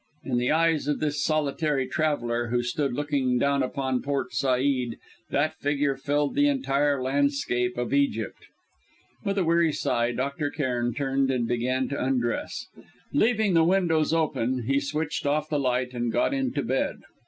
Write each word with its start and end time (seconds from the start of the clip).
In 0.23 0.39
the 0.39 0.49
eyes 0.49 0.87
of 0.87 0.99
this 0.99 1.23
solitary 1.23 1.85
traveller, 1.87 2.47
who 2.47 2.63
stood 2.63 2.91
looking 2.95 3.37
down 3.37 3.61
upon 3.61 4.01
Port 4.01 4.33
Said, 4.33 4.95
that 5.29 5.59
figure 5.59 5.95
filled 5.95 6.33
the 6.33 6.47
entire 6.47 6.99
landscape 6.99 7.77
of 7.77 7.93
Egypt! 7.93 8.47
With 9.23 9.37
a 9.37 9.43
weary 9.43 9.71
sigh, 9.71 10.11
Dr. 10.11 10.49
Cairn 10.49 10.95
turned 10.95 11.29
and 11.29 11.47
began 11.47 11.87
to 11.89 12.03
undress. 12.03 12.65
Leaving 13.13 13.53
the 13.53 13.63
windows 13.63 14.11
open, 14.11 14.63
he 14.63 14.79
switched 14.79 15.27
off 15.27 15.49
the 15.49 15.59
light 15.59 15.93
and 15.93 16.11
got 16.11 16.33
into 16.33 16.63
bed. 16.63 16.97